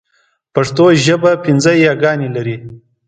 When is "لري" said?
2.35-2.55